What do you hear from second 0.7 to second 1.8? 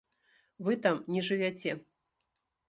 там не жывяце.